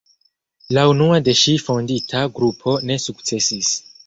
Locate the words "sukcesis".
3.05-3.73